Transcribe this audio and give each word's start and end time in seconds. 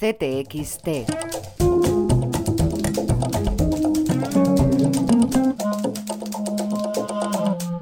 CTXT. 0.00 0.88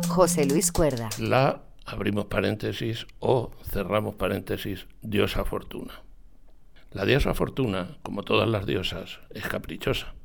José 0.08 0.46
Luis 0.46 0.72
Cuerda. 0.72 1.10
La, 1.20 1.62
abrimos 1.86 2.24
paréntesis, 2.24 3.06
o 3.20 3.52
cerramos 3.70 4.16
paréntesis, 4.16 4.88
diosa 5.00 5.44
fortuna. 5.44 6.02
La 6.90 7.04
diosa 7.04 7.34
fortuna, 7.34 7.98
como 8.02 8.24
todas 8.24 8.48
las 8.48 8.66
diosas, 8.66 9.20
es 9.30 9.46
caprichosa. 9.46 10.16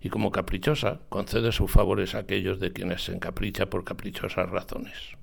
Y 0.00 0.08
como 0.08 0.30
caprichosa, 0.30 1.00
concede 1.08 1.50
sus 1.50 1.68
favores 1.68 2.14
a 2.14 2.18
aquellos 2.18 2.60
de 2.60 2.72
quienes 2.72 3.02
se 3.02 3.12
encapricha 3.12 3.66
por 3.66 3.82
caprichosas 3.82 4.48
razones. 4.48 5.16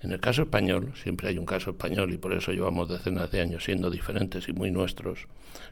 En 0.00 0.12
el 0.12 0.20
caso 0.20 0.42
español, 0.42 0.92
siempre 0.94 1.28
hay 1.28 1.38
un 1.38 1.46
caso 1.46 1.70
español 1.70 2.12
y 2.12 2.18
por 2.18 2.32
eso 2.32 2.52
llevamos 2.52 2.88
decenas 2.88 3.30
de 3.30 3.40
años 3.40 3.64
siendo 3.64 3.90
diferentes 3.90 4.48
y 4.48 4.52
muy 4.52 4.70
nuestros, 4.70 5.26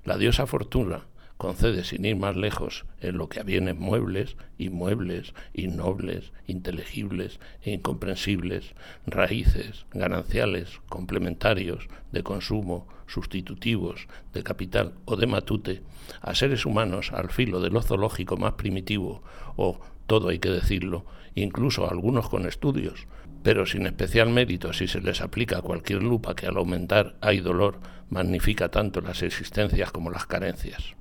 la 0.04 0.18
diosa 0.18 0.46
Fortuna 0.46 1.04
concede 1.38 1.84
sin 1.84 2.04
ir 2.04 2.16
más 2.16 2.36
lejos 2.36 2.84
en 3.00 3.16
lo 3.16 3.28
que 3.28 3.38
a 3.38 3.44
bienes 3.44 3.78
muebles, 3.78 4.36
inmuebles, 4.58 5.32
innobles, 5.54 6.32
inteligibles 6.46 7.38
e 7.62 7.70
incomprensibles, 7.70 8.74
raíces, 9.06 9.86
gananciales, 9.92 10.80
complementarios, 10.88 11.88
de 12.10 12.24
consumo, 12.24 12.88
sustitutivos, 13.06 14.08
de 14.34 14.42
capital 14.42 14.94
o 15.04 15.16
de 15.16 15.28
matute, 15.28 15.82
a 16.20 16.34
seres 16.34 16.66
humanos 16.66 17.12
al 17.12 17.30
filo 17.30 17.60
de 17.60 17.70
lo 17.70 17.82
zoológico 17.82 18.36
más 18.36 18.54
primitivo, 18.54 19.22
o, 19.56 19.80
todo 20.08 20.30
hay 20.30 20.40
que 20.40 20.50
decirlo, 20.50 21.06
incluso 21.36 21.88
algunos 21.88 22.28
con 22.28 22.46
estudios, 22.46 23.06
pero 23.44 23.64
sin 23.64 23.86
especial 23.86 24.30
mérito 24.30 24.72
si 24.72 24.88
se 24.88 25.00
les 25.00 25.20
aplica 25.20 25.62
cualquier 25.62 26.02
lupa 26.02 26.34
que 26.34 26.46
al 26.46 26.56
aumentar 26.56 27.16
hay 27.20 27.38
dolor, 27.40 27.78
magnifica 28.10 28.70
tanto 28.70 29.00
las 29.00 29.22
existencias 29.22 29.92
como 29.92 30.10
las 30.10 30.26
carencias. 30.26 30.97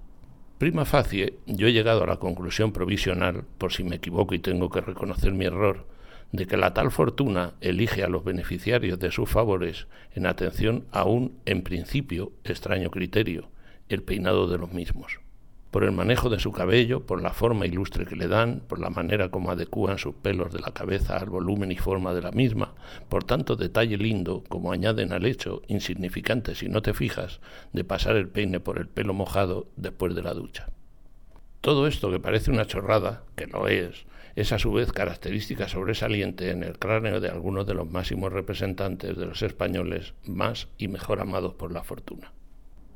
Prima 0.58 0.86
facie, 0.86 1.38
yo 1.46 1.68
he 1.68 1.74
llegado 1.74 2.04
a 2.04 2.08
la 2.08 2.18
conclusión 2.18 2.72
provisional, 2.72 3.44
por 3.60 3.74
si 3.74 3.84
me 3.84 3.98
equivoco 3.98 4.34
y 4.34 4.40
tengo 4.40 4.70
que 4.70 4.82
reconocer 4.82 5.32
mi 5.32 5.46
error, 5.46 5.86
de 6.32 6.48
que 6.48 6.58
la 6.58 6.74
tal 6.74 6.90
fortuna 6.92 7.54
elige 7.62 8.04
a 8.04 8.10
los 8.10 8.24
beneficiarios 8.24 8.98
de 8.98 9.12
sus 9.12 9.30
favores 9.30 9.88
en 10.16 10.26
atención 10.26 10.86
a 10.92 11.04
un, 11.04 11.38
en 11.46 11.62
principio, 11.62 12.32
extraño 12.44 12.90
criterio, 12.90 13.50
el 13.88 14.02
peinado 14.02 14.48
de 14.48 14.58
los 14.58 14.74
mismos 14.74 15.20
por 15.78 15.84
el 15.84 15.92
manejo 15.92 16.32
de 16.32 16.40
su 16.40 16.52
cabello, 16.52 17.06
por 17.06 17.22
la 17.22 17.34
forma 17.34 17.68
ilustre 17.68 18.08
que 18.08 18.16
le 18.16 18.28
dan, 18.28 18.64
por 18.68 18.80
la 18.80 18.90
manera 18.90 19.30
como 19.30 19.52
adecúan 19.52 20.00
sus 20.00 20.16
pelos 20.16 20.52
de 20.52 20.60
la 20.60 20.72
cabeza 20.72 21.18
al 21.18 21.30
volumen 21.30 21.72
y 21.72 21.76
forma 21.76 22.16
de 22.16 22.22
la 22.24 22.32
misma, 22.32 22.74
por 23.10 23.26
tanto 23.26 23.56
detalle 23.56 23.96
lindo 23.96 24.44
como 24.50 24.72
añaden 24.72 25.14
al 25.14 25.28
hecho, 25.28 25.62
insignificante 25.68 26.56
si 26.56 26.68
no 26.68 26.82
te 26.82 26.96
fijas, 26.96 27.42
de 27.74 27.84
pasar 27.84 28.16
el 28.16 28.28
peine 28.28 28.60
por 28.60 28.80
el 28.80 28.88
pelo 28.88 29.14
mojado 29.14 29.68
después 29.76 30.16
de 30.16 30.24
la 30.24 30.34
ducha. 30.34 30.66
Todo 31.62 31.86
esto 31.86 32.10
que 32.10 32.20
parece 32.20 32.50
una 32.50 32.66
chorrada, 32.66 33.22
que 33.36 33.46
lo 33.46 33.68
es, 33.68 34.08
es 34.36 34.54
a 34.54 34.58
su 34.58 34.74
vez 34.74 34.92
característica 34.92 35.68
sobresaliente 35.68 36.50
en 36.50 36.64
el 36.64 36.80
cráneo 36.80 37.20
de 37.20 37.30
algunos 37.30 37.68
de 37.68 37.76
los 37.76 37.88
máximos 37.88 38.34
representantes 38.34 39.16
de 39.16 39.28
los 39.28 39.44
españoles 39.44 40.16
más 40.26 40.70
y 40.80 40.88
mejor 40.88 41.22
amados 41.22 41.54
por 41.54 41.72
la 41.72 41.84
fortuna. 41.84 42.34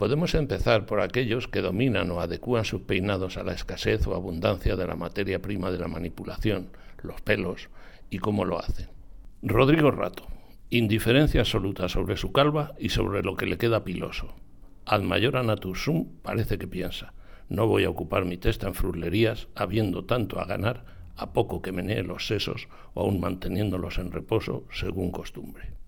Podemos 0.02 0.34
empezar 0.34 0.88
por 0.88 1.00
aquellos 1.00 1.48
que 1.48 1.62
dominan 1.62 2.10
o 2.10 2.22
adecúan 2.22 2.66
sus 2.66 2.82
peinados 2.82 3.38
a 3.38 3.44
la 3.44 3.54
escasez 3.54 4.08
o 4.08 4.16
abundancia 4.16 4.76
de 4.76 4.88
la 4.88 4.96
materia 4.96 5.44
prima 5.44 5.70
de 5.70 5.78
la 5.78 5.88
manipulación, 5.88 6.72
los 7.04 7.22
pelos, 7.22 7.70
y 8.10 8.18
cómo 8.18 8.44
lo 8.44 8.58
hacen. 8.58 8.90
Rodrigo 9.44 9.92
Rato. 9.92 10.26
Indiferencia 10.72 11.42
absoluta 11.42 11.88
sobre 11.88 12.18
su 12.18 12.32
calva 12.32 12.74
y 12.80 12.90
sobre 12.90 13.22
lo 13.22 13.36
que 13.36 13.46
le 13.46 13.60
queda 13.60 13.84
piloso. 13.84 14.34
Al 14.88 15.04
mayor 15.04 15.38
anatusum 15.38 16.08
parece 16.24 16.58
que 16.58 16.68
piensa, 16.68 17.14
no 17.48 17.68
voy 17.68 17.84
a 17.84 17.92
ocupar 17.92 18.26
mi 18.26 18.38
testa 18.38 18.66
en 18.66 18.74
fruslerías, 18.74 19.50
habiendo 19.54 20.06
tanto 20.06 20.40
a 20.40 20.46
ganar, 20.46 20.84
a 21.16 21.32
poco 21.32 21.62
que 21.62 21.72
menee 21.72 22.02
los 22.02 22.26
sesos 22.26 22.70
o 22.96 23.02
aun 23.02 23.20
manteniéndolos 23.20 24.00
en 24.00 24.11
reposo, 24.11 24.66
según 24.72 25.11
costumbre. 25.11 25.80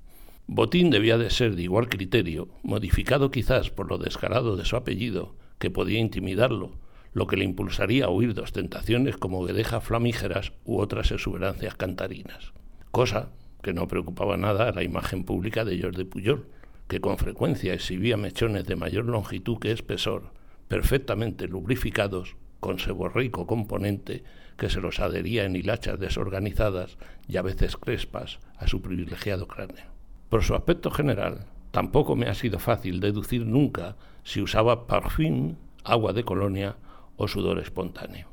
Botín 0.47 0.89
debía 0.89 1.17
de 1.17 1.29
ser 1.29 1.55
de 1.55 1.63
igual 1.63 1.87
criterio, 1.87 2.49
modificado 2.63 3.31
quizás 3.31 3.69
por 3.69 3.89
lo 3.89 3.97
descarado 3.97 4.57
de 4.57 4.65
su 4.65 4.75
apellido, 4.75 5.35
que 5.57 5.71
podía 5.71 5.99
intimidarlo, 5.99 6.71
lo 7.13 7.27
que 7.27 7.37
le 7.37 7.45
impulsaría 7.45 8.05
a 8.05 8.09
huir 8.09 8.33
de 8.33 8.41
ostentaciones 8.41 9.15
como 9.17 9.45
guedejas 9.45 9.83
flamígeras 9.83 10.51
u 10.65 10.79
otras 10.79 11.11
exuberancias 11.11 11.75
cantarinas. 11.75 12.53
Cosa 12.91 13.29
que 13.61 13.73
no 13.73 13.87
preocupaba 13.87 14.35
nada 14.35 14.67
a 14.67 14.73
la 14.73 14.83
imagen 14.83 15.23
pública 15.23 15.63
de 15.63 15.77
de 15.77 16.05
Puyol, 16.05 16.47
que 16.89 16.99
con 16.99 17.17
frecuencia 17.17 17.73
exhibía 17.73 18.17
mechones 18.17 18.65
de 18.65 18.75
mayor 18.75 19.05
longitud 19.05 19.57
que 19.59 19.71
espesor, 19.71 20.33
perfectamente 20.67 21.47
lubrificados, 21.47 22.35
con 22.59 22.79
seborreico 22.79 23.47
componente 23.47 24.23
que 24.57 24.69
se 24.69 24.81
los 24.81 24.99
adhería 24.99 25.45
en 25.45 25.55
hilachas 25.55 25.99
desorganizadas 25.99 26.97
y 27.27 27.37
a 27.37 27.41
veces 27.41 27.77
crespas 27.77 28.39
a 28.57 28.67
su 28.67 28.81
privilegiado 28.81 29.47
cráneo. 29.47 29.92
Por 30.33 30.41
su 30.41 30.55
aspecto 30.55 30.89
general, 30.89 31.45
tampoco 31.69 32.15
me 32.15 32.25
ha 32.25 32.33
sido 32.33 32.57
fácil 32.57 32.99
deducir 32.99 33.45
nunca 33.45 33.97
si 34.23 34.41
usaba 34.41 34.87
parfum, 34.87 35.57
agua 35.83 36.11
de 36.11 36.23
colonia 36.23 36.75
o 37.17 37.27
sudor 37.27 37.59
espontáneo. 37.59 38.29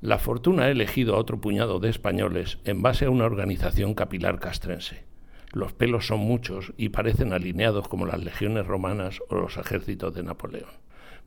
La 0.00 0.18
fortuna 0.18 0.64
ha 0.64 0.70
elegido 0.72 1.14
a 1.14 1.18
otro 1.18 1.40
puñado 1.40 1.78
de 1.78 1.90
españoles 1.90 2.58
en 2.64 2.82
base 2.82 3.04
a 3.04 3.10
una 3.10 3.26
organización 3.26 3.94
capilar 3.94 4.40
castrense. 4.40 5.04
Los 5.52 5.72
pelos 5.72 6.08
son 6.08 6.18
muchos 6.18 6.72
y 6.76 6.88
parecen 6.88 7.32
alineados 7.32 7.86
como 7.86 8.04
las 8.04 8.18
legiones 8.18 8.66
romanas 8.66 9.20
o 9.28 9.36
los 9.36 9.56
ejércitos 9.56 10.12
de 10.12 10.24
Napoleón. 10.24 10.70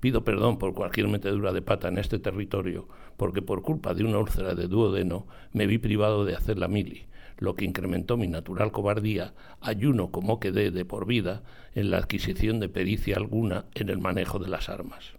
Pido 0.02 0.26
perdón 0.26 0.60
por 0.60 0.74
cualquier 0.74 1.08
metedura 1.08 1.54
de 1.54 1.62
pata 1.62 1.88
en 1.88 2.00
este 2.00 2.20
territorio, 2.20 2.90
porque 3.16 3.42
por 3.42 3.62
culpa 3.62 3.94
de 3.94 4.04
una 4.04 4.20
úlcera 4.20 4.56
de 4.56 4.68
duodeno 4.68 5.26
me 5.54 5.68
vi 5.68 5.78
privado 5.78 6.26
de 6.26 6.36
hacer 6.36 6.58
la 6.58 6.68
mili, 6.68 7.08
lo 7.40 7.56
que 7.56 7.66
incrementó 7.66 8.18
mi 8.18 8.28
natural 8.28 8.72
cobardía, 8.72 9.34
ayuno 9.62 10.12
como 10.12 10.40
quedé 10.40 10.72
de 10.72 10.86
por 10.86 11.06
vida 11.06 11.44
en 11.76 11.92
la 11.92 11.98
adquisición 11.98 12.60
de 12.60 12.70
pericia 12.70 13.16
alguna 13.18 13.66
en 13.76 13.90
el 13.90 14.00
manejo 14.00 14.40
de 14.40 14.50
las 14.50 14.70
armas. 14.70 15.14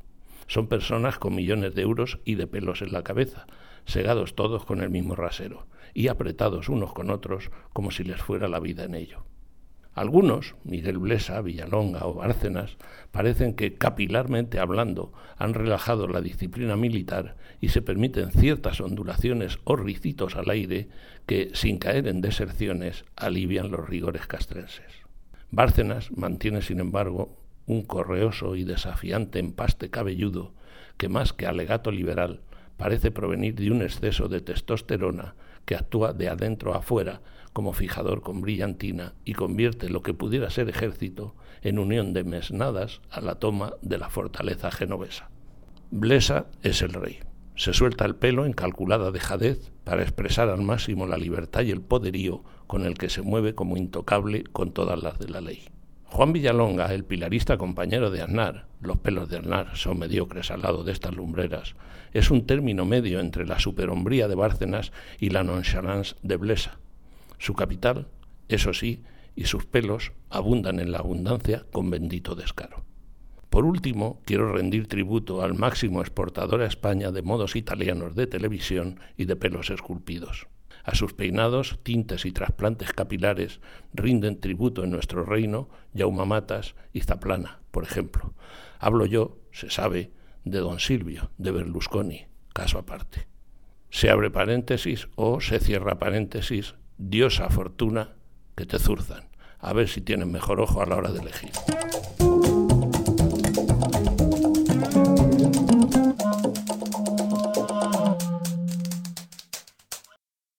Son 0.47 0.67
personas 0.67 1.19
con 1.19 1.35
millones 1.35 1.75
de 1.75 1.83
euros 1.83 2.19
y 2.25 2.35
de 2.35 2.47
pelos 2.47 2.83
en 2.83 2.93
la 2.93 3.03
cabeza, 3.03 3.47
segados 3.85 4.35
todos 4.35 4.65
con 4.65 4.81
el 4.81 4.91
mismo 4.91 5.15
rasero, 5.15 5.67
y 5.95 6.09
apretados 6.09 6.69
unos 6.69 6.93
con 6.93 7.11
otros 7.11 7.51
como 7.73 7.91
si 7.91 8.05
les 8.05 8.21
fuera 8.21 8.49
la 8.49 8.61
vida 8.61 8.85
en 8.85 8.95
ello. 8.95 9.25
Algunos, 9.99 10.55
Miguel 10.63 10.99
Blesa, 10.99 11.41
Villalonga 11.41 12.07
o 12.07 12.15
Bárcenas, 12.15 12.77
parecen 13.11 13.55
que 13.55 13.75
capilarmente 13.75 14.61
hablando 14.61 15.13
han 15.37 15.55
relajado 15.55 16.07
la 16.07 16.21
disciplina 16.21 16.77
militar 16.77 17.35
y 17.61 17.71
se 17.71 17.83
permiten 17.83 18.31
ciertas 18.31 18.81
ondulaciones 18.81 19.59
o 19.65 19.75
ricitos 19.75 20.37
al 20.37 20.51
aire 20.51 20.89
que, 21.27 21.51
sin 21.53 21.79
caer 21.79 22.07
en 22.07 22.21
deserciones, 22.21 23.07
alivian 23.17 23.73
los 23.73 23.89
rigores 23.89 24.29
castrenses. 24.29 24.87
Bárcenas 25.51 26.13
mantiene, 26.13 26.63
sin 26.63 26.79
embargo, 26.79 27.37
un 27.67 27.83
correoso 27.83 28.55
y 28.55 28.63
desafiante 28.63 29.41
empaste 29.41 29.91
cabelludo 29.91 30.55
que, 30.97 31.09
más 31.09 31.33
que 31.33 31.47
alegato 31.47 31.91
liberal, 31.91 32.43
parece 32.79 33.11
provenir 33.11 33.57
de 33.57 33.71
un 33.71 33.83
exceso 33.83 34.29
de 34.29 34.41
testosterona 34.41 35.35
que 35.67 35.75
actúa 35.75 36.15
de 36.15 36.31
adentro 36.31 36.73
a 36.73 36.79
afuera 36.79 37.21
como 37.53 37.75
fijador 37.75 38.23
con 38.23 38.41
brillantina 38.41 39.15
y 39.25 39.35
convierte 39.35 39.91
lo 39.91 40.03
que 40.03 40.15
pudiera 40.15 40.49
ser 40.49 40.71
ejército 40.71 41.35
en 41.61 41.79
unión 41.79 42.15
de 42.15 42.25
mesnadas 42.25 43.03
a 43.11 43.21
la 43.21 43.35
toma 43.35 43.75
de 43.83 43.99
la 43.99 44.09
fortaleza 44.09 44.71
genovesa. 44.71 45.29
Blesa 45.91 46.47
es 46.63 46.81
el 46.83 46.93
rey. 46.93 47.19
Se 47.57 47.75
suelta 47.75 48.05
el 48.05 48.15
pelo 48.15 48.47
en 48.47 48.53
calculada 48.53 49.11
dejadez 49.11 49.73
para 49.83 50.03
expresar 50.03 50.49
al 50.49 50.63
máximo 50.63 51.07
la 51.07 51.17
libertad 51.17 51.63
y 51.63 51.73
el 51.73 51.81
poderío 51.81 52.45
con 52.69 52.87
el 52.87 52.95
que 52.95 53.11
se 53.11 53.23
mueve 53.23 53.55
como 53.55 53.77
intocable 53.77 54.45
con 54.45 54.73
todas 54.73 55.03
las 55.03 55.19
de 55.19 55.29
la 55.29 55.41
ley. 55.41 55.69
Juan 56.11 56.33
Villalonga, 56.33 56.93
el 56.95 57.05
pilarista 57.05 57.59
compañero 57.59 58.11
de 58.11 58.23
Aznar, 58.23 58.67
los 58.81 58.97
pelos 58.97 59.29
de 59.29 59.37
Aznar 59.37 59.77
son 59.77 59.99
mediocres 59.99 60.51
al 60.51 60.63
lado 60.63 60.83
de 60.83 60.93
estas 60.93 61.15
lumbreras, 61.15 61.77
es 62.13 62.31
un 62.31 62.47
término 62.47 62.87
medio 62.87 63.21
entre 63.21 63.47
la 63.47 63.61
superhombría 63.61 64.27
de 64.27 64.35
Bárcenas 64.35 64.91
y 65.21 65.29
la 65.31 65.45
nonchalance 65.45 66.17
de 66.23 66.37
Blesa. 66.37 66.79
Su 67.39 67.55
capital, 67.55 68.09
eso 68.49 68.73
sí, 68.73 69.03
y 69.37 69.45
sus 69.45 69.67
pelos 69.67 70.13
abundan 70.31 70.81
en 70.81 70.93
la 70.93 70.99
abundancia 70.99 71.67
con 71.71 71.91
bendito 71.91 72.35
descaro. 72.35 72.85
Por 73.51 73.65
último, 73.65 74.21
quiero 74.25 74.53
rendir 74.53 74.89
tributo 74.89 75.43
al 75.43 75.55
máximo 75.55 76.01
exportador 76.01 76.63
a 76.63 76.67
España 76.67 77.13
de 77.13 77.23
modos 77.23 77.55
italianos 77.55 78.15
de 78.15 78.27
televisión 78.27 78.99
y 79.17 79.27
de 79.27 79.37
pelos 79.37 79.71
esculpidos. 79.71 80.49
A 80.89 80.95
sus 80.95 81.13
peinados, 81.13 81.79
tintes 81.83 82.25
y 82.25 82.33
trasplantes 82.33 82.95
capilares 82.95 83.61
rinden 83.93 84.41
tributo 84.41 84.85
en 84.85 84.91
nuestro 84.91 85.23
reino 85.23 85.69
Yaumamatas 85.93 86.77
y 86.95 87.03
Zaplana, 87.03 87.61
por 87.71 87.85
ejemplo. 87.85 88.33
Hablo 88.79 89.05
yo, 89.05 89.37
se 89.53 89.69
sabe, 89.69 90.13
de 90.45 90.61
don 90.61 90.81
Silvio, 90.81 91.31
de 91.37 91.51
Berlusconi, 91.51 92.25
caso 92.55 92.79
aparte. 92.79 93.29
Se 93.91 94.09
abre 94.09 94.31
paréntesis 94.31 95.09
o 95.15 95.43
se 95.43 95.61
cierra 95.61 95.99
paréntesis, 95.99 96.75
diosa 96.97 97.51
fortuna 97.51 98.15
que 98.57 98.65
te 98.65 98.79
zurzan. 98.79 99.29
A 99.59 99.75
ver 99.75 99.89
si 99.89 100.01
tienen 100.01 100.33
mejor 100.33 100.59
ojo 100.59 100.81
a 100.81 100.87
la 100.87 100.97
hora 100.97 101.13
de 101.13 101.21
elegir. 101.21 101.51